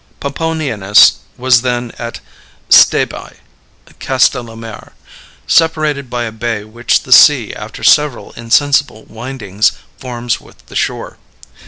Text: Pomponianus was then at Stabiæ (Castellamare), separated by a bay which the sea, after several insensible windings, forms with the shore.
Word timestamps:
Pomponianus 0.19 1.17
was 1.37 1.61
then 1.61 1.91
at 1.99 2.21
Stabiæ 2.71 3.35
(Castellamare), 3.99 4.93
separated 5.45 6.09
by 6.09 6.23
a 6.23 6.31
bay 6.31 6.63
which 6.63 7.03
the 7.03 7.11
sea, 7.13 7.53
after 7.53 7.83
several 7.83 8.31
insensible 8.31 9.03
windings, 9.03 9.73
forms 9.99 10.41
with 10.41 10.65
the 10.65 10.75
shore. 10.75 11.19